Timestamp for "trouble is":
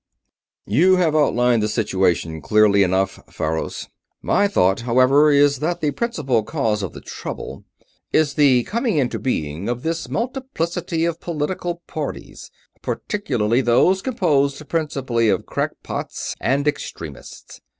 7.01-8.33